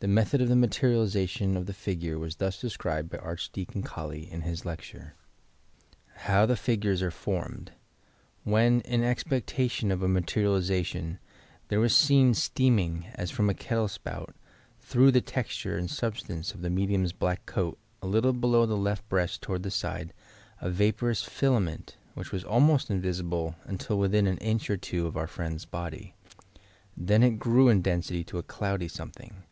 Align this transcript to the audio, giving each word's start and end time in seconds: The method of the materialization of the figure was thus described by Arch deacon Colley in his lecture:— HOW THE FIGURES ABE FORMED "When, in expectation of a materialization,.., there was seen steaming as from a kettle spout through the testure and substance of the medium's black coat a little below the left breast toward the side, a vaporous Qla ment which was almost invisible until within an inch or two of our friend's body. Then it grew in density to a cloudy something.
The 0.00 0.08
method 0.08 0.42
of 0.42 0.50
the 0.50 0.54
materialization 0.56 1.56
of 1.56 1.64
the 1.64 1.72
figure 1.72 2.18
was 2.18 2.36
thus 2.36 2.60
described 2.60 3.08
by 3.08 3.16
Arch 3.16 3.50
deacon 3.52 3.82
Colley 3.82 4.30
in 4.30 4.42
his 4.42 4.66
lecture:— 4.66 5.14
HOW 6.28 6.44
THE 6.44 6.56
FIGURES 6.58 7.00
ABE 7.02 7.10
FORMED 7.10 7.72
"When, 8.42 8.82
in 8.82 9.02
expectation 9.02 9.90
of 9.90 10.02
a 10.02 10.08
materialization,.., 10.08 11.20
there 11.68 11.80
was 11.80 11.96
seen 11.96 12.34
steaming 12.34 13.06
as 13.14 13.30
from 13.30 13.48
a 13.48 13.54
kettle 13.54 13.88
spout 13.88 14.34
through 14.78 15.10
the 15.10 15.22
testure 15.22 15.78
and 15.78 15.90
substance 15.90 16.52
of 16.52 16.60
the 16.60 16.68
medium's 16.68 17.14
black 17.14 17.46
coat 17.46 17.78
a 18.02 18.06
little 18.06 18.34
below 18.34 18.66
the 18.66 18.76
left 18.76 19.08
breast 19.08 19.40
toward 19.40 19.62
the 19.62 19.70
side, 19.70 20.12
a 20.60 20.68
vaporous 20.68 21.24
Qla 21.24 21.62
ment 21.62 21.96
which 22.12 22.30
was 22.30 22.44
almost 22.44 22.90
invisible 22.90 23.56
until 23.64 23.98
within 23.98 24.26
an 24.26 24.36
inch 24.36 24.68
or 24.68 24.76
two 24.76 25.06
of 25.06 25.16
our 25.16 25.26
friend's 25.26 25.64
body. 25.64 26.14
Then 26.94 27.22
it 27.22 27.38
grew 27.38 27.70
in 27.70 27.80
density 27.80 28.22
to 28.24 28.36
a 28.36 28.42
cloudy 28.42 28.88
something. 28.88 29.44